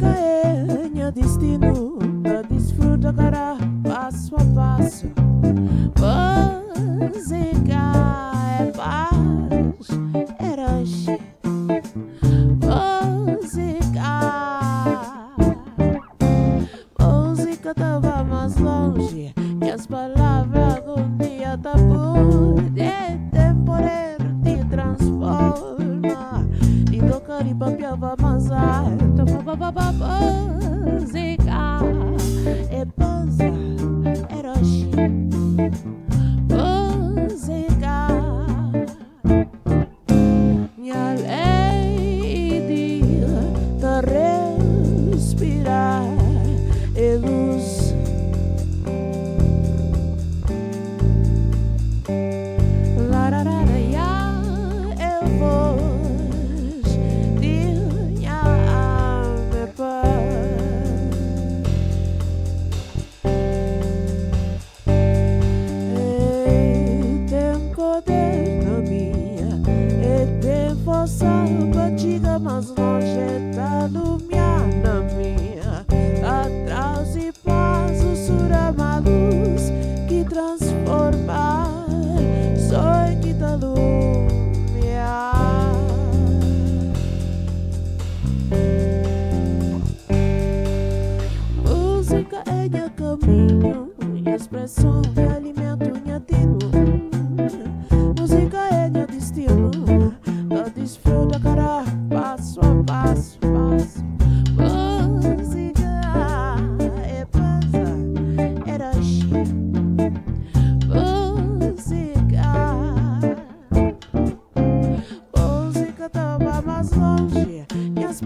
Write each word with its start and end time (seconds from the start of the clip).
caenha 0.00 1.12
destino 1.12 1.98
para 2.22 2.42
desfrutar 2.42 3.14
passo 3.82 4.34
a 4.36 4.44
passo. 4.54 5.06
Música 7.10 7.82
é 8.58 8.64
paz. 8.72 10.19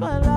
my 0.04 0.18
life. 0.18 0.33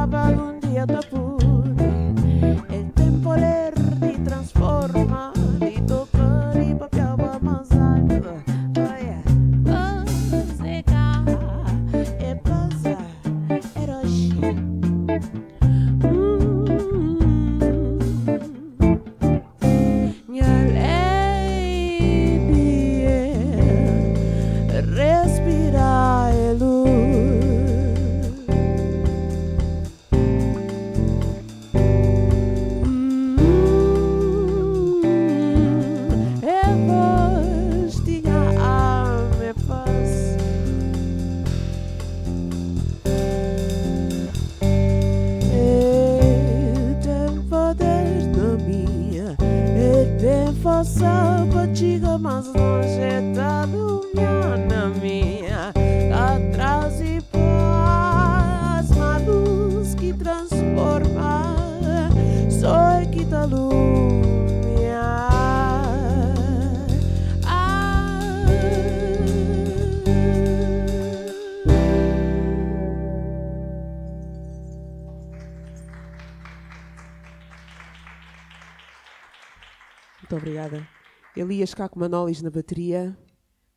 Elias 81.36 81.74
Caco 81.74 82.00
Manolis 82.00 82.42
na 82.42 82.50
bateria, 82.50 83.18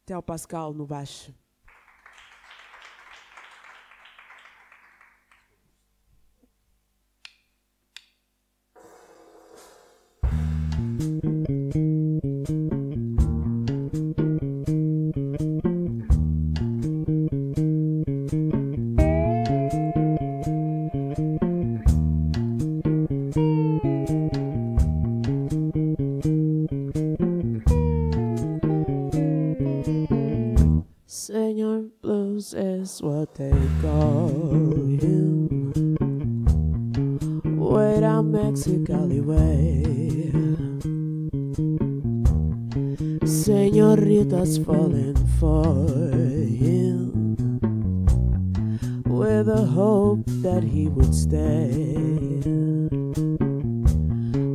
Tel 0.05 0.22
Pascal 0.22 0.75
no 0.75 0.87
baixo. 0.87 1.33
Is 32.41 33.03
what 33.03 33.34
they 33.34 33.53
call 33.83 34.31
him. 34.99 35.61
Way 37.59 38.01
down 38.01 38.33
Mexico 38.33 39.06
way. 39.21 39.83
Senorita's 43.27 44.56
falling 44.56 45.17
for 45.39 45.87
him 46.65 47.37
with 49.05 49.47
a 49.50 49.67
hope 49.67 50.25
that 50.41 50.62
he 50.62 50.89
would 50.89 51.15
stay. 51.15 51.93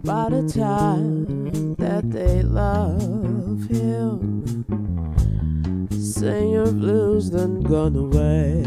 By 0.04 0.30
the 0.30 0.51
time 0.51 1.14
Blues 7.15 7.29
gone 7.29 7.95
away. 7.95 8.62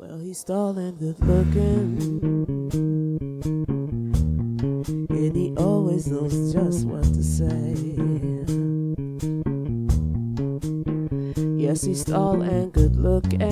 Well, 0.00 0.18
he's 0.18 0.42
tall 0.42 0.76
and 0.76 0.98
good 0.98 1.20
looking. 1.20 1.96
And 5.10 5.36
he 5.36 5.54
always 5.56 6.08
knows 6.08 6.52
just 6.52 6.86
what 6.86 7.04
to 7.04 7.22
say. 7.22 7.76
Yes, 11.56 11.84
he's 11.84 12.02
tall 12.04 12.42
and 12.42 12.72
good 12.72 12.96
looking, 12.96 13.42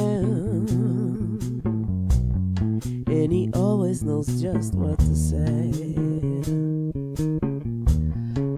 and 3.06 3.32
he 3.32 3.48
always 3.54 4.02
knows 4.02 4.42
just 4.42 4.74
what 4.74 4.98
to 4.98 5.14
say. 5.14 5.70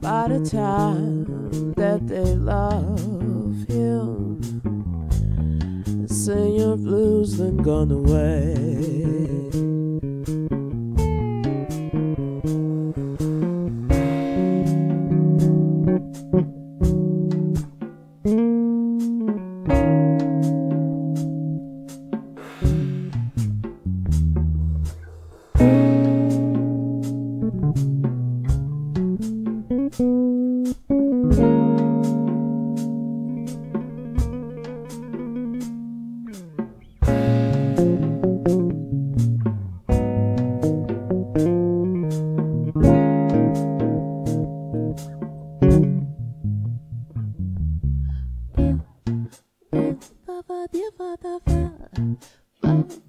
By 0.00 0.28
the 0.28 0.40
time 0.48 1.31
that 1.52 2.06
they 2.08 2.34
love 2.36 3.66
him, 3.68 4.40
Sing 6.08 6.54
your 6.54 6.76
blues 6.76 7.36
then 7.36 7.58
gone 7.58 7.90
away. 7.90 9.31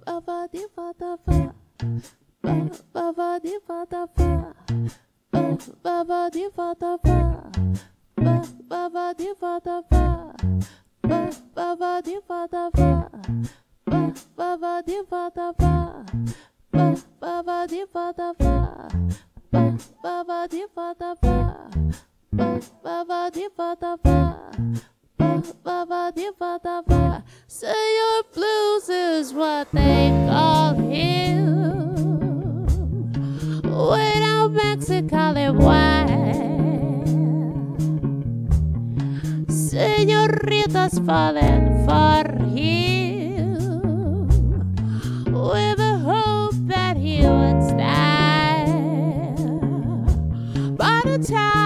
Baba 0.06 0.46
de 0.52 0.68
fatafá. 0.76 1.56
Baba 2.92 3.40
de 3.40 3.58
fatafá. 3.62 4.54
Baba 5.82 6.30
de 6.30 6.52
fatafá. 6.52 7.50
Baba 8.76 9.14
de 9.14 9.34
fatafá. 9.36 10.34
Baba 11.56 12.02
de 12.02 12.22
fatafá. 12.22 13.10
Baba 14.42 14.82
de 14.86 15.08
fatafá. 17.88 18.84
Baba 20.02 20.48
de 23.32 23.50
Say 27.48 27.96
your 27.96 28.24
blues 28.34 28.90
is 28.90 29.34
what 29.34 29.72
they 29.72 30.10
call 30.28 30.74
him. 30.74 31.46
Without 33.64 34.52
Mexicali 34.52 35.48
wine, 35.56 36.26
senoritas 39.50 41.00
falling 41.06 41.86
for 41.86 42.24
him 42.56 43.58
with 45.32 45.78
the 45.78 45.98
hope 46.00 46.56
that 46.68 46.98
he 46.98 47.22
would 47.22 47.64
stay 47.64 48.66
by 50.76 51.02
the 51.06 51.18
time. 51.26 51.63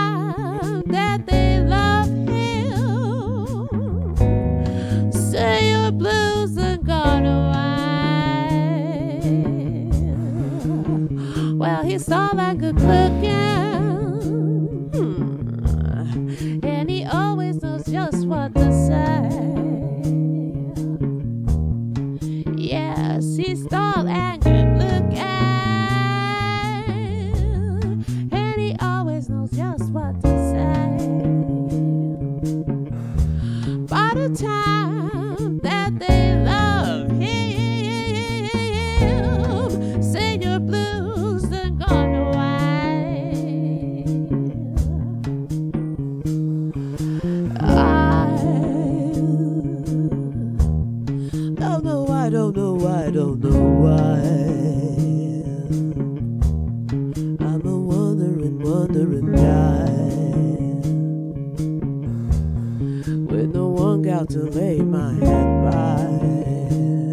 with 63.28 63.54
no 63.54 63.68
one 63.68 64.02
gal 64.02 64.26
to 64.26 64.40
lay 64.40 64.80
my 64.80 65.14
head 65.14 65.72
by. 65.72 67.07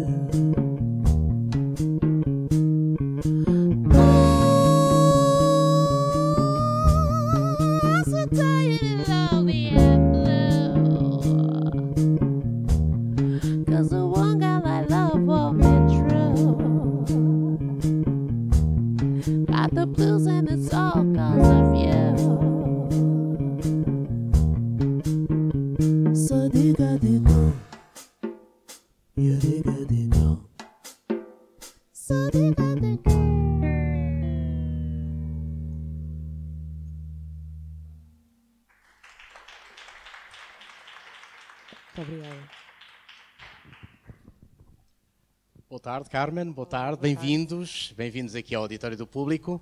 Tarde, 45.79 46.09
Carmen. 46.09 46.51
Boa 46.51 46.65
tarde. 46.65 47.01
Bem-vindos. 47.01 47.93
Bem-vindos 47.95 48.35
aqui 48.35 48.53
ao 48.53 48.63
Auditório 48.63 48.97
do 48.97 49.07
Público. 49.07 49.61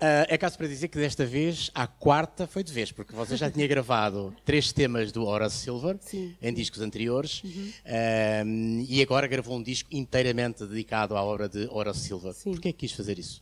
Uh, 0.00 0.26
é 0.26 0.36
caso 0.36 0.58
para 0.58 0.66
dizer 0.66 0.88
que 0.88 0.98
desta 0.98 1.24
vez, 1.24 1.70
a 1.72 1.86
quarta 1.86 2.48
foi 2.48 2.64
de 2.64 2.72
vez, 2.72 2.90
porque 2.90 3.14
você 3.14 3.36
já 3.36 3.48
tinha 3.48 3.64
gravado 3.68 4.34
três 4.44 4.72
temas 4.72 5.12
do 5.12 5.24
Horace 5.24 5.58
Silver 5.58 5.98
Sim. 6.00 6.34
em 6.42 6.52
discos 6.52 6.80
anteriores 6.80 7.44
uhum. 7.44 7.70
uh, 7.86 8.84
e 8.88 9.00
agora 9.00 9.28
gravou 9.28 9.56
um 9.56 9.62
disco 9.62 9.88
inteiramente 9.92 10.66
dedicado 10.66 11.16
à 11.16 11.22
obra 11.22 11.48
de 11.48 11.68
Horace 11.70 12.00
Silver. 12.00 12.32
Sim. 12.32 12.50
Porquê 12.50 12.70
é 12.70 12.72
que 12.72 12.78
quis 12.78 12.92
fazer 12.92 13.20
isso? 13.20 13.40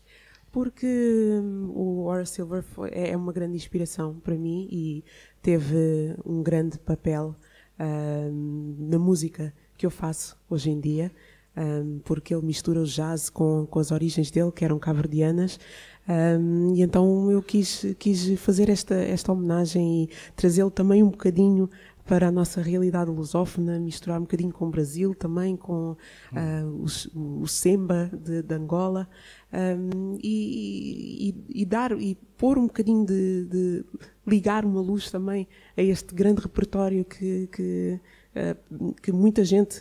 Porque 0.52 0.87
hum, 0.87 1.73
o 1.75 2.04
Horace 2.04 2.35
Silver 2.35 2.62
foi, 2.62 2.90
é 2.92 3.16
uma 3.16 3.33
grande 3.33 3.56
inspiração 3.56 4.21
para 4.21 4.35
mim 4.35 4.68
e 4.71 5.02
teve 5.40 6.14
um 6.23 6.42
grande 6.42 6.78
papel 6.78 7.35
na 8.78 8.99
música 8.99 9.54
que 9.76 9.87
eu 9.87 9.90
faço 9.90 10.37
hoje 10.49 10.70
em 10.70 10.78
dia 10.78 11.10
porque 12.04 12.34
ele 12.34 12.46
mistura 12.46 12.80
o 12.80 12.84
jazz 12.84 13.28
com, 13.28 13.66
com 13.68 13.78
as 13.78 13.90
origens 13.90 14.30
dele, 14.30 14.52
que 14.52 14.64
eram 14.64 14.78
caverdianas, 14.78 15.58
e 16.75 16.82
então 16.82 17.30
eu 17.30 17.42
quis, 17.42 17.87
quis 17.99 18.38
fazer 18.40 18.68
esta, 18.68 18.94
esta 18.94 19.32
homenagem 19.32 20.04
e 20.04 20.10
trazê-lo 20.34 20.70
também 20.70 21.02
um 21.02 21.10
bocadinho 21.10 21.68
para 22.11 22.26
a 22.26 22.33
nossa 22.33 22.61
realidade 22.61 23.09
lusófona, 23.09 23.79
misturar 23.79 24.19
um 24.19 24.23
bocadinho 24.23 24.52
com 24.52 24.67
o 24.67 24.69
Brasil 24.69 25.14
também, 25.14 25.57
com 25.57 25.93
uh, 25.93 26.85
o, 27.14 27.43
o, 27.43 27.47
Semba 27.47 28.11
de, 28.12 28.43
de 28.43 28.52
Angola, 28.52 29.09
um, 29.52 30.19
e, 30.21 31.29
e, 31.29 31.62
e, 31.62 31.64
dar 31.64 31.93
e 31.93 32.17
pôr 32.37 32.59
um 32.59 32.67
bocadinho 32.67 33.07
de, 33.07 33.45
de, 33.45 33.85
ligar 34.26 34.64
uma 34.64 34.81
luz 34.81 35.09
também 35.09 35.47
a 35.76 35.83
este 35.83 36.12
grande 36.12 36.43
repertório 36.43 37.05
que, 37.05 37.47
que 37.47 38.00
eh, 38.35 38.57
que 39.02 39.11
muita 39.11 39.45
gente 39.45 39.81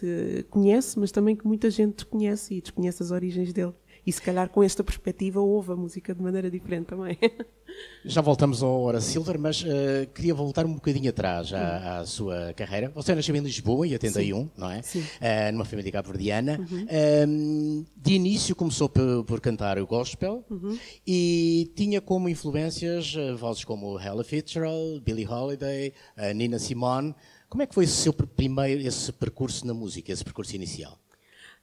conhece, 0.50 1.00
mas 1.00 1.12
também 1.12 1.36
que 1.36 1.46
muita 1.46 1.70
gente 1.70 1.96
desconhece 1.96 2.56
e 2.56 2.62
desconhece 2.62 3.04
as 3.04 3.12
origens 3.12 3.54
dele. 3.54 3.74
E 4.10 4.12
se 4.12 4.24
calhar 4.24 4.50
com 4.50 4.64
esta 4.64 4.84
perspectiva 4.84 5.40
ouve 5.40 5.72
a 5.72 5.76
música 5.76 6.16
de 6.16 6.20
maneira 6.24 6.50
diferente 6.50 6.88
também. 6.88 7.16
Já 8.04 8.22
voltamos 8.22 8.64
ao 8.64 8.82
Hora 8.82 9.00
Silver, 9.00 9.38
mas 9.38 9.62
uh, 9.62 10.08
queria 10.16 10.34
voltar 10.34 10.66
um 10.66 10.74
bocadinho 10.74 11.12
atrás 11.12 11.54
à, 11.54 12.00
à, 12.00 12.06
sua 12.08 12.52
carreira. 12.56 12.92
Você 12.96 13.14
nasceu 13.14 13.36
em 13.36 13.40
Lisboa 13.40 13.86
em 13.86 13.92
81, 13.92 14.42
Sim. 14.42 14.52
não 14.58 14.72
é? 14.72 14.82
Sim. 14.82 15.02
Uh, 15.02 15.52
numa 15.54 15.64
família 15.64 15.92
cabo-verdiana. 15.92 16.58
Uhum. 16.60 16.86
Uh, 16.86 17.86
de 17.96 18.14
início 18.14 18.56
começou 18.56 18.90
por, 18.90 19.24
por 19.26 19.40
cantar 19.40 19.78
o 19.78 19.86
gospel 19.86 20.44
uhum. 20.50 20.76
e 21.06 21.72
tinha 21.76 22.02
como 22.02 22.28
influências 22.28 23.14
vozes 23.38 23.64
como 23.64 24.00
Ella 24.00 24.24
Fitzgerald, 24.24 25.02
Billie 25.02 25.28
Holiday, 25.28 25.94
Nina 26.34 26.58
Simone. 26.58 27.14
Como 27.48 27.62
é 27.62 27.68
que 27.68 27.76
foi 27.76 27.84
esse 27.84 27.94
seu 27.94 28.12
primeiro 28.12 28.82
esse 28.82 29.12
percurso 29.12 29.68
na 29.68 29.74
música, 29.76 30.12
esse 30.12 30.24
percurso 30.24 30.56
inicial? 30.56 30.98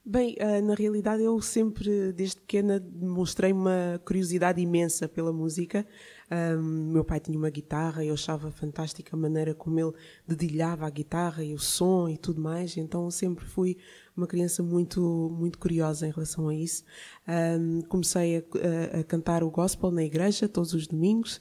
Bem, 0.09 0.37
uh, 0.41 0.65
na 0.65 0.75
realidade 0.75 1.25
eu 1.25 1.43
sempre, 1.43 2.13
desde 2.13 2.37
pequena, 2.37 2.79
demonstrei 2.79 3.53
uma 3.53 4.01
curiosidade 4.05 4.61
imensa 4.61 5.09
pela 5.09 5.33
música. 5.33 5.85
Um, 6.31 6.91
meu 6.93 7.05
pai 7.05 7.21
tinha 7.21 7.39
uma 7.39 7.51
guitarra 7.51 8.05
e 8.05 8.09
eu 8.09 8.15
achava 8.15 8.51
fantástica 8.51 9.15
a 9.15 9.19
maneira 9.19 9.55
como 9.55 9.79
ele 9.79 9.93
dedilhava 10.27 10.85
a 10.85 10.91
guitarra 10.91 11.45
e 11.45 11.55
o 11.55 11.59
som 11.59 12.09
e 12.09 12.17
tudo 12.17 12.41
mais. 12.41 12.77
Então 12.77 13.11
sempre 13.11 13.45
fui 13.45 13.77
uma 14.17 14.27
criança 14.27 14.63
muito, 14.63 15.31
muito 15.39 15.59
curiosa 15.59 16.07
em 16.07 16.11
relação 16.11 16.49
a 16.49 16.55
isso. 16.55 16.83
Um, 17.29 17.83
comecei 17.83 18.39
a, 18.39 19.01
a, 19.01 19.05
cantar 19.05 19.45
o 19.45 19.51
gospel 19.51 19.91
na 19.91 20.03
igreja 20.03 20.49
todos 20.49 20.73
os 20.73 20.87
domingos. 20.87 21.39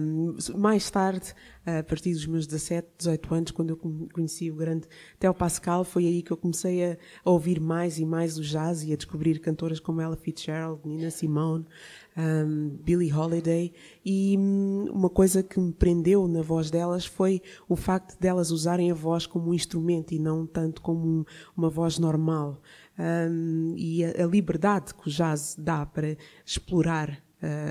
Um, 0.00 0.36
mais 0.56 0.90
tarde, 0.90 1.34
a 1.66 1.82
partir 1.82 2.12
dos 2.12 2.26
meus 2.26 2.46
17, 2.46 2.88
18 2.98 3.34
anos, 3.34 3.50
quando 3.52 3.70
eu 3.70 3.76
conheci 4.12 4.50
o 4.50 4.56
grande 4.56 4.88
Theo 5.18 5.34
Pascal, 5.34 5.84
foi 5.84 6.06
aí 6.06 6.22
que 6.22 6.32
eu 6.32 6.36
comecei 6.36 6.92
a 6.92 6.98
ouvir 7.24 7.60
mais 7.60 7.98
e 7.98 8.06
mais 8.06 8.38
o 8.38 8.42
jazz 8.42 8.82
e 8.82 8.92
a 8.92 8.96
descobrir 8.96 9.38
cantoras 9.38 9.78
como 9.78 10.00
Ella 10.00 10.16
Fitzgerald, 10.16 10.80
Nina 10.84 11.10
Simone 11.10 11.66
um, 12.16 12.76
Billie 12.82 13.12
Holiday, 13.12 13.72
e 14.04 14.36
um, 14.38 14.90
uma 14.92 15.10
coisa 15.10 15.42
que 15.42 15.58
me 15.58 15.72
prendeu 15.72 16.26
na 16.28 16.42
voz 16.42 16.70
delas 16.70 17.06
foi 17.06 17.42
o 17.68 17.76
facto 17.76 18.18
de 18.18 18.28
elas 18.28 18.50
usarem 18.50 18.90
a 18.90 18.94
voz 18.94 19.26
como 19.26 19.50
um 19.50 19.54
instrumento 19.54 20.12
e 20.12 20.18
não 20.18 20.46
tanto 20.46 20.82
como 20.82 21.06
um, 21.06 21.24
uma 21.56 21.70
voz 21.70 21.98
normal. 21.98 22.60
Um, 22.98 23.74
e 23.76 24.04
a, 24.04 24.24
a, 24.24 24.26
liberdade 24.26 24.94
que 24.94 25.08
o 25.08 25.10
jazz 25.10 25.56
dá 25.58 25.86
para 25.86 26.16
explorar 26.44 27.22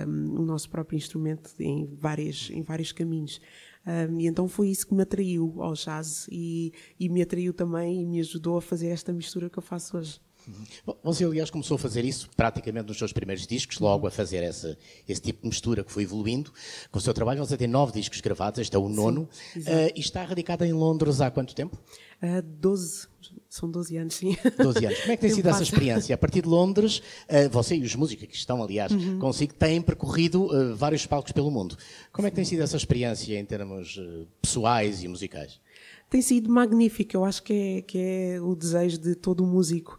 o 0.05 0.41
nosso 0.41 0.69
próprio 0.69 0.97
instrumento 0.97 1.49
em, 1.57 1.87
várias, 1.95 2.49
em 2.51 2.61
vários 2.61 2.91
caminhos. 2.91 3.39
Um, 3.85 4.19
e 4.19 4.27
então 4.27 4.47
foi 4.47 4.69
isso 4.69 4.85
que 4.85 4.93
me 4.93 5.01
atraiu 5.01 5.55
ao 5.59 5.73
jazz 5.73 6.27
e, 6.31 6.71
e, 6.99 7.09
me 7.09 7.21
atraiu 7.21 7.53
também 7.53 8.01
e 8.01 8.05
me 8.05 8.19
ajudou 8.19 8.57
a 8.57 8.61
fazer 8.61 8.89
esta 8.89 9.11
mistura 9.11 9.49
que 9.49 9.57
eu 9.57 9.63
faço 9.63 9.97
hoje. 9.97 10.19
Você, 11.03 11.23
aliás, 11.23 11.49
começou 11.49 11.75
a 11.75 11.79
fazer 11.79 12.05
isso 12.05 12.29
praticamente 12.35 12.87
nos 12.87 12.97
seus 12.97 13.13
primeiros 13.13 13.45
discos, 13.45 13.79
logo 13.79 14.07
a 14.07 14.11
fazer 14.11 14.43
essa, 14.43 14.77
esse 15.07 15.21
tipo 15.21 15.41
de 15.41 15.47
mistura 15.47 15.83
que 15.83 15.91
foi 15.91 16.03
evoluindo. 16.03 16.51
Com 16.91 16.99
o 16.99 17.01
seu 17.01 17.13
trabalho, 17.13 17.45
você 17.45 17.57
tem 17.57 17.67
nove 17.67 17.93
discos 17.93 18.21
gravados, 18.21 18.59
este 18.59 18.75
é 18.75 18.79
o 18.79 18.89
nono. 18.89 19.27
Sim, 19.53 19.59
uh, 19.59 19.91
e 19.95 19.99
está 19.99 20.23
radicada 20.23 20.65
em 20.65 20.73
Londres 20.73 21.21
há 21.21 21.29
quanto 21.29 21.53
tempo? 21.53 21.77
Uh, 22.21 22.41
doze. 22.41 23.07
São 23.49 23.69
12 23.69 23.97
anos, 23.97 24.15
sim. 24.15 24.37
12 24.57 24.85
anos. 24.85 24.99
Como 25.01 25.11
é 25.11 25.15
que 25.15 25.21
tem 25.21 25.29
sido 25.29 25.49
essa 25.49 25.63
experiência? 25.63 26.15
A 26.15 26.17
partir 26.17 26.41
de 26.41 26.47
Londres, 26.47 27.01
uh, 27.29 27.49
você 27.49 27.75
e 27.75 27.83
os 27.83 27.95
músicos 27.95 28.27
que 28.27 28.35
estão, 28.35 28.63
aliás, 28.63 28.91
uhum. 28.91 29.19
consigo, 29.19 29.53
têm 29.53 29.81
percorrido 29.81 30.45
uh, 30.45 30.75
vários 30.75 31.05
palcos 31.05 31.31
pelo 31.31 31.51
mundo. 31.51 31.77
Como 32.11 32.27
é 32.27 32.31
que 32.31 32.35
tem 32.35 32.45
sido 32.45 32.61
essa 32.61 32.77
experiência 32.77 33.37
em 33.37 33.45
termos 33.45 33.97
uh, 33.97 34.27
pessoais 34.41 35.03
e 35.03 35.07
musicais? 35.07 35.59
Tem 36.09 36.21
sido 36.21 36.49
magnífico. 36.49 37.15
Eu 37.15 37.25
acho 37.25 37.43
que 37.43 37.53
é, 37.53 37.81
que 37.81 37.97
é 37.97 38.41
o 38.41 38.55
desejo 38.55 38.97
de 38.97 39.15
todo 39.15 39.45
músico 39.45 39.97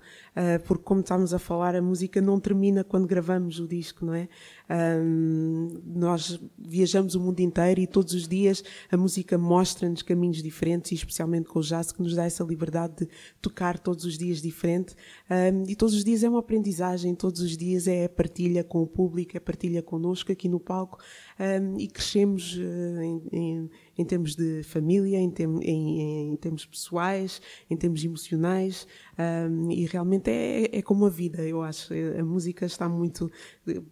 porque 0.66 0.82
como 0.82 1.00
estávamos 1.00 1.34
a 1.34 1.38
falar, 1.38 1.76
a 1.76 1.82
música 1.82 2.20
não 2.20 2.40
termina 2.40 2.82
quando 2.82 3.06
gravamos 3.06 3.60
o 3.60 3.68
disco, 3.68 4.04
não 4.06 4.14
é? 4.14 4.28
Um, 4.70 5.68
nós 5.84 6.40
viajamos 6.58 7.14
o 7.14 7.20
mundo 7.20 7.40
inteiro 7.40 7.80
e 7.80 7.86
todos 7.86 8.14
os 8.14 8.26
dias 8.26 8.64
a 8.90 8.96
música 8.96 9.36
mostra-nos 9.36 10.00
caminhos 10.00 10.42
diferentes 10.42 10.92
e 10.92 10.94
especialmente 10.94 11.48
com 11.48 11.58
o 11.58 11.62
jazz 11.62 11.92
que 11.92 12.00
nos 12.00 12.14
dá 12.14 12.24
essa 12.24 12.42
liberdade 12.42 12.94
de 13.00 13.08
tocar 13.42 13.78
todos 13.78 14.06
os 14.06 14.16
dias 14.16 14.40
diferente 14.40 14.94
um, 15.30 15.64
e 15.68 15.76
todos 15.76 15.94
os 15.94 16.02
dias 16.02 16.24
é 16.24 16.28
uma 16.28 16.38
aprendizagem, 16.38 17.14
todos 17.14 17.42
os 17.42 17.54
dias 17.54 17.86
é 17.86 18.06
a 18.06 18.08
partilha 18.08 18.64
com 18.64 18.82
o 18.82 18.86
público, 18.86 19.36
é 19.36 19.38
a 19.38 19.40
partilha 19.42 19.82
connosco 19.82 20.32
aqui 20.32 20.48
no 20.48 20.58
palco 20.58 20.98
e 21.78 21.88
crescemos 21.88 22.56
em, 23.02 23.22
em, 23.32 23.70
em, 23.96 24.04
termos 24.04 24.34
de 24.34 24.62
família, 24.62 25.18
em, 25.18 25.30
tem, 25.30 25.46
em, 25.62 26.36
termos 26.36 26.64
pessoais, 26.64 27.40
em 27.70 27.76
termos 27.76 28.04
emocionais 28.04 28.86
e 29.70 29.86
realmente 29.86 30.30
é, 30.30 30.78
é 30.78 30.82
como 30.82 31.04
a 31.04 31.10
vida, 31.10 31.42
eu 31.42 31.62
acho. 31.62 31.92
A 32.18 32.24
música 32.24 32.64
está 32.64 32.88
muito. 32.88 33.30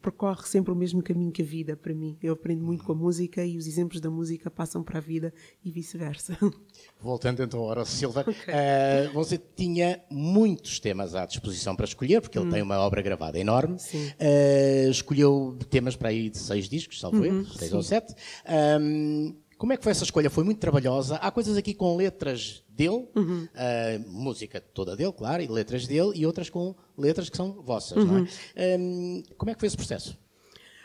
percorre 0.01 0.47
sempre 0.47 0.73
o 0.73 0.77
mesmo 0.77 1.03
caminho 1.03 1.31
que 1.31 1.43
a 1.43 1.45
vida 1.45 1.77
para 1.77 1.95
mim. 1.95 2.17
Eu 2.23 2.33
aprendo 2.33 2.65
muito 2.65 2.85
com 2.85 2.93
a 2.93 2.95
música 2.95 3.45
e 3.45 3.57
os 3.57 3.67
exemplos 3.67 4.01
da 4.01 4.11
música 4.11 4.51
passam 4.51 4.83
para 4.83 4.99
a 4.99 5.01
vida 5.01 5.33
e 5.65 5.71
vice-versa. 5.71 6.37
Voltando 7.01 7.43
então 7.43 7.61
ao 7.61 7.85
Silva, 7.85 8.21
okay. 8.23 8.55
uh, 8.55 9.13
você 9.13 9.39
tinha 9.39 10.01
muitos 10.11 10.81
temas 10.81 11.15
à 11.15 11.27
disposição 11.27 11.77
para 11.77 11.85
escolher, 11.85 12.21
porque 12.21 12.39
ele 12.39 12.47
hum. 12.47 12.51
tem 12.51 12.63
uma 12.63 12.79
obra 12.81 13.03
gravada 13.03 13.39
enorme. 13.39 13.77
Uh, 13.77 14.91
escolheu 14.91 15.57
temas 15.69 15.97
para 15.97 16.09
aí 16.09 16.31
de 16.31 16.39
seis 16.39 16.69
discos, 16.69 17.01
salvo 17.01 17.19
uhum, 17.19 17.45
seis 17.45 17.71
sim. 17.71 17.77
ou 17.77 17.83
sete. 17.83 18.15
Um, 18.81 19.35
como 19.61 19.75
é 19.75 19.77
que 19.77 19.83
foi 19.83 19.93
essa 19.93 20.05
escolha? 20.05 20.31
Foi 20.31 20.43
muito 20.43 20.59
trabalhosa. 20.59 21.17
Há 21.17 21.31
coisas 21.31 21.55
aqui 21.55 21.75
com 21.75 21.95
letras 21.95 22.65
dele, 22.67 23.07
uhum. 23.15 23.45
uh, 23.45 24.11
música 24.11 24.59
toda 24.59 24.97
dele, 24.97 25.13
claro, 25.13 25.43
e 25.43 25.49
letras 25.49 25.87
dele, 25.87 26.13
e 26.15 26.25
outras 26.25 26.49
com 26.49 26.75
letras 26.97 27.29
que 27.29 27.37
são 27.37 27.61
vossas, 27.61 27.99
uhum. 27.99 28.07
não 28.07 28.27
é? 28.57 28.79
Um, 28.79 29.23
como 29.37 29.51
é 29.51 29.55
que 29.55 29.61
foi 29.61 29.67
esse 29.67 29.77
processo? 29.77 30.19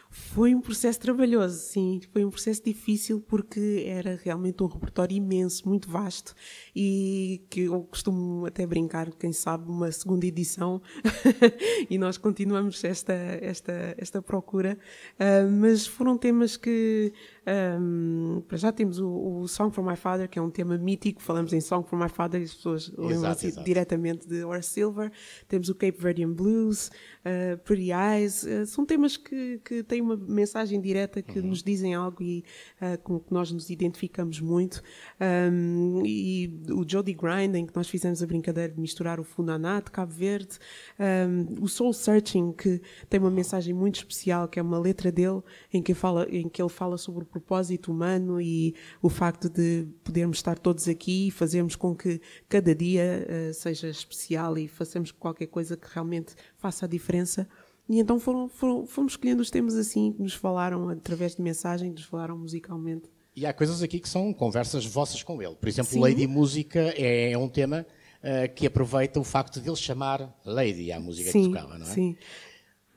Foi 0.10 0.56
um 0.56 0.62
processo 0.62 0.98
trabalhoso, 1.00 1.58
sim. 1.60 2.00
Foi 2.14 2.24
um 2.24 2.30
processo 2.30 2.64
difícil 2.64 3.20
porque 3.20 3.84
era 3.86 4.18
realmente 4.24 4.64
um 4.64 4.66
repertório 4.66 5.16
imenso, 5.16 5.68
muito 5.68 5.90
vasto 5.90 6.34
e 6.74 7.46
que 7.50 7.62
eu 7.62 7.84
costumo 7.84 8.46
até 8.46 8.66
brincar, 8.66 9.12
quem 9.12 9.34
sabe, 9.34 9.70
uma 9.70 9.92
segunda 9.92 10.26
edição 10.26 10.82
e 11.90 11.98
nós 11.98 12.18
continuamos 12.18 12.82
esta, 12.86 13.14
esta, 13.14 13.94
esta 13.98 14.22
procura. 14.22 14.78
Uh, 15.20 15.52
mas 15.52 15.86
foram 15.86 16.18
temas 16.18 16.56
que 16.56 17.12
um, 17.48 18.42
para 18.48 18.58
já 18.58 18.72
temos 18.72 19.00
o, 19.00 19.08
o, 19.08 19.48
Song 19.48 19.74
for 19.74 19.86
My 19.86 19.96
Father, 19.96 20.28
que 20.28 20.40
é 20.40 20.42
um 20.42 20.50
tema 20.50 20.78
mítico, 20.78 21.22
falamos 21.22 21.54
em 21.54 21.62
Song 21.62 21.88
for 21.88 21.98
My 21.98 22.10
Father 22.10 22.42
e 22.42 22.46
as 22.46 22.54
pessoas 22.54 22.92
lembram-se 22.98 23.64
diretamente 23.64 24.28
de 24.28 24.44
Horace 24.44 24.70
Silver. 24.70 25.12
Temos 25.48 25.70
o 25.70 25.76
Cape 25.76 25.98
Verdean 26.00 26.32
Blues, 26.32 26.90
uh, 27.24 27.58
Pretty 27.64 27.92
Eyes, 27.92 28.44
uh, 28.44 28.66
são 28.66 28.86
temas 28.86 29.16
que, 29.16 29.60
que 29.64 29.84
têm 29.84 30.02
uma 30.02 30.18
mensagem 30.18 30.82
direta, 30.82 31.22
que 31.22 31.40
uhum. 31.40 31.48
nos 31.48 31.62
dizem 31.62 31.94
algo 31.94 32.24
e 32.24 32.44
uh, 32.82 33.00
com 33.04 33.20
que 33.20 33.32
nós 33.32 33.52
nos 33.52 33.70
identificamos 33.70 34.40
muito. 34.40 34.82
Um, 35.22 36.02
e 36.04 36.52
o 36.72 36.84
Jody 36.88 37.14
Grind, 37.14 37.56
em 37.56 37.66
que 37.68 37.76
nós 37.76 37.88
fizemos 37.88 38.24
a 38.24 38.26
brincadeira 38.26 38.74
de 38.74 38.80
misturar 38.80 39.20
o 39.20 39.24
Funaná 39.24 39.80
de 39.80 39.92
Cabo 39.92 40.12
Verde, 40.12 40.58
um, 41.00 41.64
o 41.64 41.68
Soul 41.68 41.94
Searching, 41.94 42.54
que 42.54 42.82
tem 43.08 43.20
uma 43.20 43.32
mensagem 43.32 43.74
muito 43.74 43.98
especial, 43.98 44.48
que 44.48 44.60
é 44.60 44.62
uma 44.64 44.80
letra 44.80 45.12
dele, 45.12 45.42
em 45.72 45.82
que, 45.82 45.94
fala, 45.94 46.28
em 46.30 46.50
que 46.50 46.62
ele 46.62 46.70
fala 46.70 46.98
sobre 46.98 47.24
o 47.24 47.35
propósito 47.36 47.92
humano 47.92 48.40
e 48.40 48.74
o 49.02 49.10
facto 49.10 49.50
de 49.50 49.88
podermos 50.04 50.38
estar 50.38 50.58
todos 50.58 50.88
aqui 50.88 51.28
e 51.28 51.32
fazermos 51.32 51.76
com 51.76 51.94
que 51.94 52.22
cada 52.48 52.74
dia 52.74 53.28
uh, 53.28 53.54
seja 53.54 53.90
especial 53.90 54.58
e 54.58 54.68
façamos 54.68 55.12
qualquer 55.12 55.48
coisa 55.48 55.76
que 55.76 55.88
realmente 55.94 56.34
faça 56.58 56.86
a 56.86 56.88
diferença. 56.88 57.48
E 57.90 58.00
então 58.00 58.20
foram, 58.20 58.48
foram, 58.48 58.88
fomos 58.88 59.14
escolhendo 59.14 59.42
os 59.42 59.52
temas 59.52 59.76
assim 59.76 60.14
que 60.14 60.22
nos 60.22 60.34
falaram 60.34 60.90
através 60.90 61.36
de 61.36 61.42
mensagem, 61.42 61.90
que 61.90 62.00
nos 62.00 62.10
falaram 62.10 62.38
musicalmente. 62.38 63.10
E 63.36 63.46
há 63.46 63.54
coisas 63.54 63.84
aqui 63.84 64.00
que 64.00 64.08
são 64.08 64.34
conversas 64.34 64.86
vossas 64.86 65.22
com 65.22 65.42
ele. 65.42 65.56
Por 65.56 65.68
exemplo, 65.68 65.92
Sim. 65.92 66.00
Lady 66.00 66.26
Música 66.26 66.80
é, 66.96 67.34
é 67.34 67.38
um 67.38 67.50
tema 67.50 67.86
uh, 68.24 68.54
que 68.56 68.66
aproveita 68.66 69.20
o 69.20 69.24
facto 69.26 69.60
de 69.60 69.70
ele 69.70 69.76
chamar 69.76 70.34
Lady 70.46 70.92
à 70.92 71.00
música 71.02 71.30
sim, 71.32 71.44
que 71.44 71.50
tocava, 71.50 71.78
não 71.78 71.86
é? 71.86 71.90
Sim. 71.90 72.16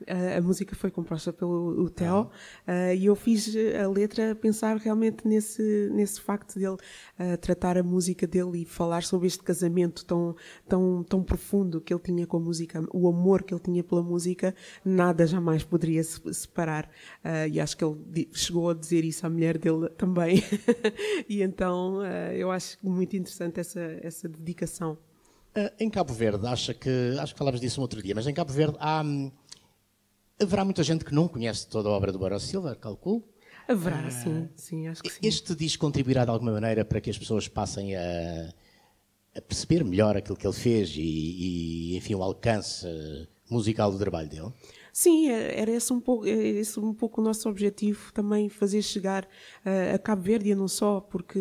A, 0.07 0.41
música 0.41 0.75
foi 0.75 0.89
composta 0.89 1.33
pelo 1.33 1.89
Theo 1.89 2.21
uh, 2.67 2.93
e 2.95 3.05
eu 3.05 3.15
fiz 3.15 3.53
a 3.81 3.87
letra 3.87 4.35
pensar 4.35 4.77
realmente 4.77 5.27
nesse, 5.27 5.89
nesse 5.91 6.21
facto 6.21 6.55
dele 6.57 6.75
uh, 6.75 7.37
tratar 7.39 7.77
a 7.77 7.83
música 7.83 8.25
dele 8.25 8.61
e 8.61 8.65
falar 8.65 9.03
sobre 9.03 9.27
este 9.27 9.43
casamento 9.43 10.05
tão, 10.05 10.35
tão, 10.67 11.03
tão 11.03 11.23
profundo 11.23 11.81
que 11.81 11.93
ele 11.93 12.01
tinha 12.01 12.27
com 12.27 12.37
a 12.37 12.39
música, 12.39 12.83
o 12.93 13.07
amor 13.07 13.43
que 13.43 13.53
ele 13.53 13.61
tinha 13.61 13.83
pela 13.83 14.01
música, 14.01 14.55
nada 14.83 15.25
jamais 15.27 15.63
poderia 15.63 16.03
se 16.03 16.21
separar. 16.33 16.89
Uh, 17.23 17.47
e 17.51 17.59
acho 17.59 17.75
que 17.75 17.83
ele 17.83 18.29
chegou 18.33 18.69
a 18.69 18.73
dizer 18.73 19.03
isso 19.03 19.25
à 19.25 19.29
mulher 19.29 19.57
dele 19.57 19.89
também. 19.89 20.43
e 21.27 21.41
então 21.41 22.03
eu 22.33 22.51
acho 22.51 22.77
muito 22.83 23.15
interessante 23.15 23.59
essa, 23.59 23.81
essa 24.01 24.27
dedicação. 24.27 24.97
em 25.79 25.89
Cabo 25.89 26.13
Verde, 26.13 26.45
acha 26.47 26.73
que, 26.73 27.17
acho 27.19 27.33
que 27.33 27.39
falámos 27.39 27.59
disso 27.59 27.79
um 27.79 27.83
outro 27.83 28.01
dia, 28.01 28.15
mas 28.15 28.27
em 28.27 28.33
Cabo 28.33 28.51
Verde 28.51 28.77
há 28.79 29.01
hum, 29.01 29.31
Haverá 30.41 30.63
muita 30.63 30.83
gente 30.83 31.03
que 31.03 31.13
não 31.13 31.27
conhece 31.27 31.67
toda 31.67 31.89
a 31.89 31.91
obra 31.91 32.11
do 32.11 32.19
Barão 32.19 32.39
Silva, 32.39 32.75
calculo. 32.75 33.23
Haverá, 33.67 34.07
uh, 34.07 34.11
sim, 34.11 34.49
sim, 34.55 34.87
acho 34.87 35.03
que 35.03 35.09
sim. 35.09 35.19
Este 35.21 35.53
disco 35.53 35.85
contribuirá 35.85 36.23
de 36.23 36.31
alguma 36.31 36.53
maneira 36.53 36.85
para 36.85 37.01
que 37.01 37.09
as 37.09 37.17
pessoas 37.17 37.47
passem 37.47 37.95
a, 37.95 38.53
a 39.35 39.41
perceber 39.41 39.83
melhor 39.83 40.15
aquilo 40.15 40.37
que 40.37 40.47
ele 40.47 40.55
fez 40.55 40.91
e, 40.95 41.01
e, 41.01 41.97
enfim, 41.97 42.15
o 42.15 42.23
alcance 42.23 42.87
musical 43.49 43.91
do 43.91 43.99
trabalho 43.99 44.29
dele? 44.29 44.53
Sim, 44.93 45.29
é, 45.29 45.59
era 45.59 45.71
esse 45.71 45.93
um 45.93 45.99
pouco, 45.99 46.25
é 46.25 46.31
esse 46.31 46.79
um 46.79 46.93
pouco 46.93 47.21
o 47.21 47.23
nosso 47.23 47.47
objetivo 47.47 48.11
também 48.13 48.49
fazer 48.49 48.81
chegar 48.81 49.23
uh, 49.65 49.95
a 49.95 49.99
Cabo 49.99 50.21
Verde 50.21 50.49
e 50.49 50.55
não 50.55 50.67
só, 50.67 50.99
porque 50.99 51.39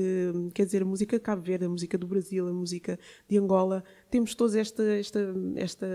quer 0.54 0.64
dizer, 0.64 0.82
a 0.82 0.84
música 0.84 1.16
de 1.16 1.22
Cabo 1.22 1.42
Verde, 1.42 1.64
a 1.64 1.68
música 1.68 1.96
do 1.96 2.06
Brasil, 2.06 2.46
a 2.46 2.52
música 2.52 2.98
de 3.28 3.38
Angola, 3.38 3.82
temos 4.10 4.34
todos 4.34 4.54
esta, 4.54 4.82
esta, 4.82 5.20
esta 5.56 5.86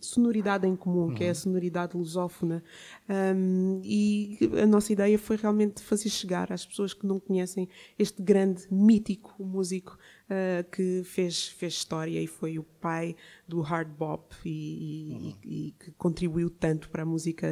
sonoridade 0.00 0.66
em 0.66 0.76
comum, 0.76 1.06
uhum. 1.06 1.14
que 1.14 1.24
é 1.24 1.28
a 1.28 1.30
uhum. 1.30 1.34
sonoridade 1.34 1.96
lusófona. 1.96 2.62
Um, 3.08 3.80
e 3.82 4.38
a 4.62 4.66
nossa 4.66 4.92
ideia 4.92 5.18
foi 5.18 5.36
realmente 5.36 5.82
fazer 5.82 6.10
chegar 6.10 6.52
às 6.52 6.66
pessoas 6.66 6.92
que 6.92 7.06
não 7.06 7.18
conhecem 7.18 7.68
este 7.98 8.22
grande, 8.22 8.66
mítico 8.70 9.42
músico 9.42 9.98
uh, 10.26 10.68
que 10.70 11.02
fez, 11.04 11.48
fez 11.48 11.74
história 11.74 12.20
e 12.20 12.26
foi 12.26 12.58
o 12.58 12.62
pai 12.62 13.16
do 13.48 13.60
hard 13.60 13.88
bop 13.88 14.34
e, 14.44 15.12
uhum. 15.12 15.34
e, 15.44 15.68
e, 15.68 15.70
que 15.72 15.90
contribuiu 15.92 16.50
tanto 16.50 16.90
para 16.90 17.02
a 17.02 17.06
música, 17.06 17.48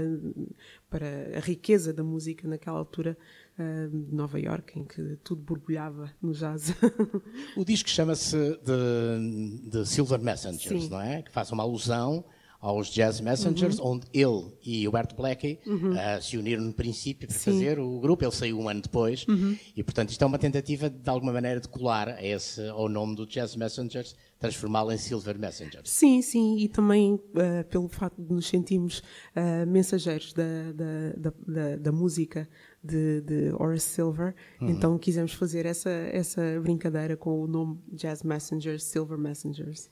para 0.90 1.36
a 1.36 1.40
riqueza 1.40 1.92
da 1.92 2.04
música 2.04 2.46
naquela 2.46 2.78
altura 2.78 3.16
uh, 3.58 3.88
de 3.88 4.14
Nova 4.14 4.38
York, 4.38 4.78
em 4.78 4.84
que 4.84 5.18
tudo 5.24 5.42
borbulhava 5.42 6.12
no 6.20 6.32
jazz. 6.32 6.74
o 7.56 7.64
disco 7.64 7.88
chama-se 7.88 8.36
de, 8.62 9.86
Silver 9.86 10.20
Messengers, 10.20 10.84
Sim. 10.84 10.88
não 10.88 11.00
é? 11.00 11.22
Que 11.22 11.32
faz 11.32 11.50
uma 11.50 11.62
alusão 11.62 12.24
aos 12.60 12.88
Jazz 12.88 13.20
Messengers, 13.20 13.78
uhum. 13.78 13.92
onde 13.92 14.06
ele 14.12 14.52
e 14.64 14.88
o 14.88 14.90
Bert 14.90 15.14
Blackie 15.14 15.60
uhum. 15.64 15.92
uh, 15.92 16.20
se 16.20 16.36
uniram 16.36 16.62
no 16.62 16.72
princípio 16.72 17.28
para 17.28 17.36
Sim. 17.36 17.52
fazer 17.52 17.78
o 17.78 18.00
grupo. 18.00 18.24
Ele 18.24 18.32
saiu 18.32 18.58
um 18.58 18.68
ano 18.68 18.82
depois 18.82 19.24
uhum. 19.28 19.56
e, 19.76 19.82
portanto, 19.82 20.10
isto 20.10 20.22
é 20.22 20.26
uma 20.26 20.38
tentativa 20.38 20.90
de 20.90 21.08
alguma 21.08 21.32
maneira 21.32 21.60
de 21.60 21.68
colar 21.68 22.08
a 22.08 22.24
esse, 22.24 22.66
ao 22.68 22.88
nome 22.88 23.14
do 23.14 23.26
Jazz 23.26 23.54
Messengers, 23.54 24.16
transformá-lo 24.38 24.90
em 24.90 24.98
Silver 24.98 25.38
Messengers. 25.38 25.88
Sim, 25.88 26.20
sim, 26.20 26.58
e 26.58 26.68
também 26.68 27.14
uh, 27.14 27.64
pelo 27.70 27.88
facto 27.88 28.20
de 28.20 28.32
nos 28.32 28.46
sentirmos 28.48 28.98
uh, 28.98 29.66
mensageiros 29.66 30.32
da, 30.32 30.72
da, 30.72 31.32
da, 31.46 31.76
da 31.76 31.92
música 31.92 32.48
de, 32.82 33.20
de, 33.22 33.52
Horace 33.58 33.88
Silver, 33.88 34.34
uhum. 34.60 34.70
então 34.70 34.98
quisemos 34.98 35.32
fazer 35.32 35.66
essa, 35.66 35.90
essa 35.90 36.42
brincadeira 36.62 37.16
com 37.16 37.42
o 37.42 37.46
nome 37.46 37.78
Jazz 37.92 38.22
Messengers, 38.22 38.84
Silver 38.84 39.18
Messengers. 39.18 39.90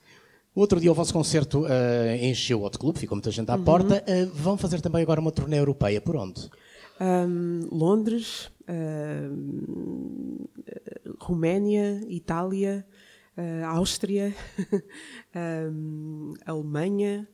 O 0.57 0.59
outro 0.61 0.79
dia 0.79 0.91
o 0.91 0.95
vosso 0.95 1.13
concerto 1.13 1.65
uh, 1.65 2.15
encheu 2.19 2.57
o 2.57 2.61
outro 2.63 2.79
clube, 2.79 2.97
ficou 2.97 3.15
muita 3.15 3.29
gente 3.29 3.47
à 3.51 3.55
uhum. 3.55 3.63
porta. 3.63 4.03
Uh, 4.07 4.25
vão 4.33 4.57
fazer 4.57 4.81
também 4.81 5.03
agora 5.03 5.21
uma 5.21 5.31
turnê 5.31 5.59
europeia, 5.59 6.01
por 6.01 6.15
onde? 6.15 6.49
Um, 6.99 7.67
Londres, 7.71 8.49
uh, 8.63 10.49
Roménia, 11.19 12.01
Itália, 12.09 12.83
Áustria, 13.67 14.33
um, 15.71 16.33
Alemanha, 16.43 17.27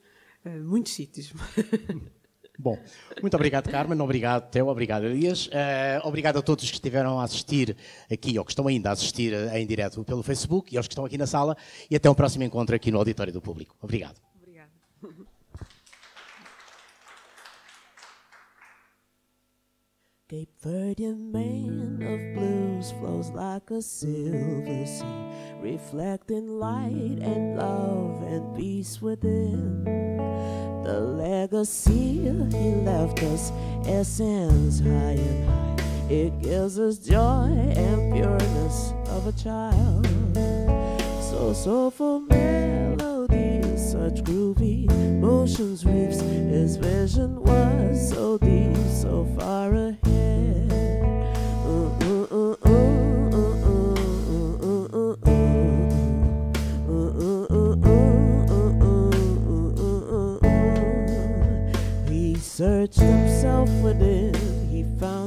muitos 0.66 0.92
sítios. 0.92 1.34
Bom, 2.58 2.78
muito 3.22 3.34
obrigado, 3.36 3.70
Carmen. 3.70 4.00
Obrigado, 4.00 4.50
Teo. 4.52 4.68
Obrigado, 4.68 5.06
Elias. 5.06 5.48
Uh, 5.48 6.08
obrigado 6.08 6.38
a 6.38 6.42
todos 6.42 6.70
que 6.70 6.76
estiveram 6.76 7.20
a 7.20 7.24
assistir 7.24 7.76
aqui, 8.12 8.38
ou 8.38 8.46
que 8.46 8.52
estão 8.52 8.68
ainda 8.68 8.90
a 8.90 8.94
assistir 8.94 9.34
em 9.54 9.66
direto 9.66 10.04
pelo 10.04 10.22
Facebook, 10.22 10.74
e 10.74 10.78
aos 10.78 10.88
que 10.88 10.94
estão 10.94 11.06
aqui 11.06 11.18
na 11.18 11.26
sala. 11.26 11.58
E 11.90 11.96
até 11.96 12.10
um 12.10 12.14
próximo 12.14 12.44
encontro 12.44 12.76
aqui 12.76 12.92
no 12.92 13.00
Auditório 13.00 13.34
do 13.34 13.42
Público. 13.42 13.76
Obrigado. 13.82 14.18
Obrigado. 14.42 14.70
Cape 20.30 20.50
Verdean 20.62 21.18
of 22.02 22.34
blues 22.34 22.92
flows 22.94 23.30
like 23.32 23.70
a 23.72 23.82
silver 23.82 24.86
sea, 24.86 25.60
reflecting 25.62 26.60
light 26.60 27.20
and 27.22 27.58
love 27.58 28.24
and 28.24 28.56
peace 28.56 29.02
within. 29.02 30.13
The 30.84 31.00
legacy 31.00 32.18
he 32.52 32.76
left 32.84 33.24
us 33.24 33.52
ascends 33.88 34.82
high 34.82 35.18
and 35.18 35.50
high. 35.50 35.86
It 36.10 36.42
gives 36.42 36.78
us 36.78 36.98
joy 36.98 37.48
and 37.78 38.14
pureness 38.14 38.94
of 39.08 39.28
a 39.28 39.32
child. 39.32 40.06
So 41.22 41.54
soulful 41.54 42.20
melodies, 42.22 43.92
such 43.92 44.24
groovy 44.24 44.90
motions, 45.22 45.86
reefs. 45.86 46.20
His 46.20 46.76
vision 46.76 47.42
was 47.42 48.10
so 48.10 48.38
deep, 48.38 48.76
so 48.92 49.26
far 49.38 49.74
ahead. 49.74 50.03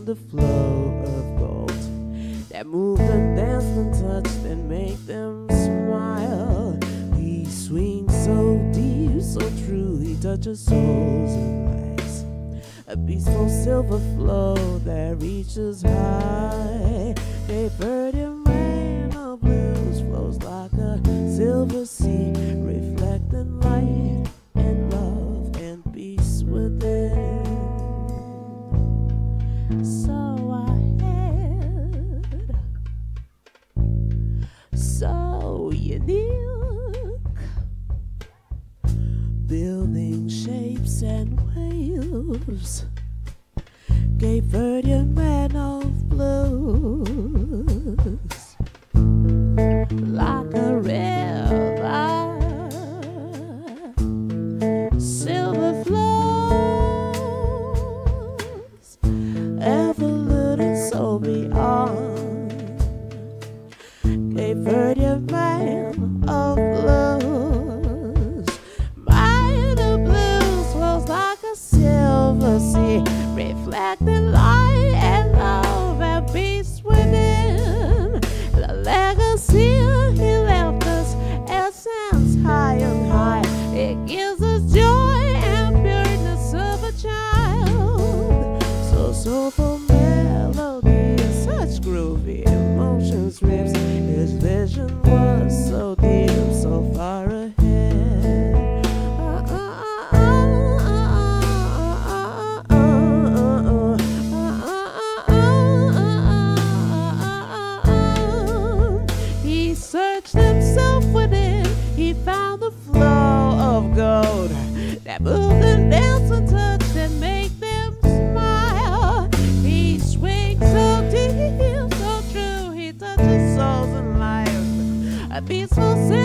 He 0.07 0.15
found 0.15 0.19
a 0.19 0.31
flow 0.31 1.03
of 1.05 1.39
gold 1.39 2.49
that 2.51 2.67
moved 2.67 3.01
and 3.03 3.37
danced 3.37 3.67
and 3.67 3.95
touched 3.95 4.45
and 4.45 4.69
made 4.69 4.99
them 5.07 5.49
smile. 5.49 6.79
He 7.17 7.45
swings 7.47 8.13
so 8.25 8.59
deep, 8.73 9.23
so 9.23 9.41
true, 9.67 9.99
he 9.99 10.17
touches 10.17 10.61
souls 10.61 11.33
and 11.35 11.97
lives. 11.99 12.25
A 12.89 12.97
peaceful 12.97 13.49
silver 13.49 13.99
flow 14.17 14.79
that 14.85 15.17
reaches 15.21 15.83
high. 15.83 17.15
A 17.49 17.71
bird 17.79 18.15
in 18.15 18.45
rain 18.45 19.17
of 19.17 19.41
blues 19.41 20.01
flows 20.01 20.39
like 20.43 20.73
a 20.75 21.01
silver 21.37 21.85
moves. 42.57 42.86
Soulful 89.27 89.81
melody, 89.89 91.17
such 91.43 91.81
groovy 91.81 92.47
emotions, 92.47 93.43
rips. 93.43 93.73
His 93.73 94.31
vision 94.35 95.03
was 95.03 95.69
so 95.69 95.86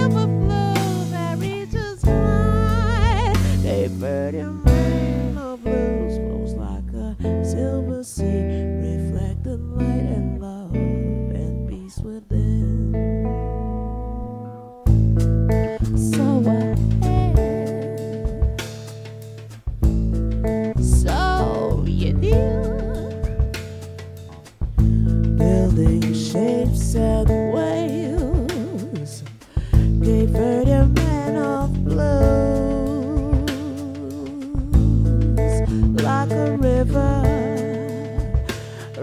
peaceful 0.01 0.21
silver 0.21 0.45
flow 0.45 1.03
that 1.11 1.37
reaches 1.37 2.01
high. 2.03 3.33
They 3.61 3.87
burn 3.87 4.33
him 4.33 4.70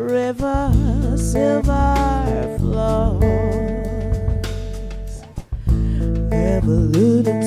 river 0.09 0.73
silver 1.17 2.57
flows. 2.59 3.23
Evoluted 6.33 7.45